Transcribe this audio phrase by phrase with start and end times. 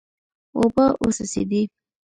[0.57, 1.61] اوبه وڅڅېدې.